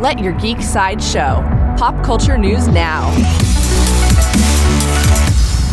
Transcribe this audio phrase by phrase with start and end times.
[0.00, 1.44] Let your geek side show.
[1.76, 3.10] Pop culture news now.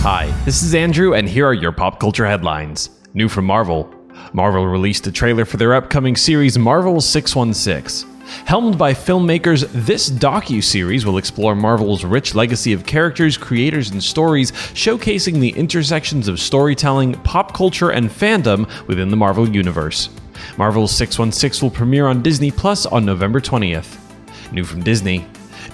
[0.03, 2.89] Hi, this is Andrew, and here are your pop culture headlines.
[3.13, 3.89] New from Marvel.
[4.33, 8.09] Marvel released a trailer for their upcoming series Marvel 616.
[8.45, 14.51] Helmed by filmmakers, this docu-series will explore Marvel's rich legacy of characters, creators, and stories,
[14.51, 20.09] showcasing the intersections of storytelling, pop culture, and fandom within the Marvel universe.
[20.57, 24.03] Marvel's 616 will premiere on Disney Plus on November 20th.
[24.51, 25.25] New from Disney.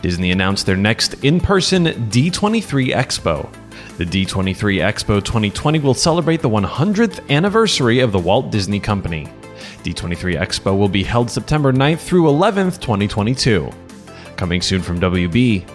[0.01, 3.49] Disney announced their next in-person D23 Expo.
[3.97, 9.27] The D23 Expo 2020 will celebrate the 100th anniversary of the Walt Disney Company.
[9.83, 13.69] D23 Expo will be held September 9th through 11th, 2022.
[14.35, 15.65] Coming soon from WB,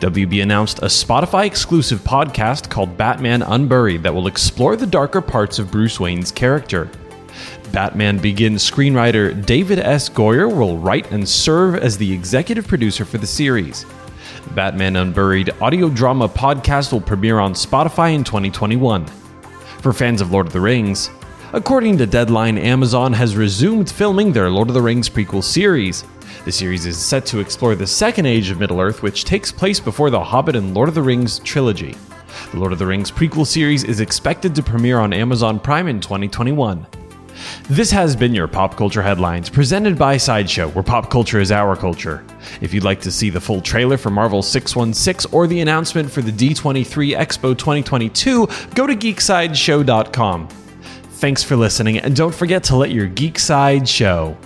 [0.00, 5.58] WB announced a Spotify exclusive podcast called Batman Unburied that will explore the darker parts
[5.58, 6.88] of Bruce Wayne's character.
[7.72, 10.08] Batman Begins screenwriter David S.
[10.08, 13.84] Goyer will write and serve as the executive producer for the series.
[14.54, 19.06] Batman Unburied audio drama podcast will premiere on Spotify in 2021.
[19.82, 21.10] For fans of Lord of the Rings,
[21.54, 26.04] According to Deadline, Amazon has resumed filming their Lord of the Rings prequel series.
[26.44, 29.80] The series is set to explore the second age of Middle Earth, which takes place
[29.80, 31.96] before the Hobbit and Lord of the Rings trilogy.
[32.50, 36.02] The Lord of the Rings prequel series is expected to premiere on Amazon Prime in
[36.02, 36.86] 2021.
[37.68, 41.76] This has been your Pop Culture Headlines, presented by Sideshow, where pop culture is our
[41.76, 42.24] culture.
[42.60, 46.22] If you'd like to see the full trailer for Marvel 616 or the announcement for
[46.22, 50.48] the D23 Expo 2022, go to geeksideshow.com.
[50.48, 54.36] Thanks for listening, and don't forget to let your geek side show.